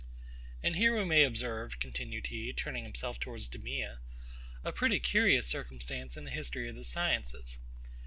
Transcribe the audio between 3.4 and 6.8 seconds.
DEMEA, a pretty curious circumstance in the history of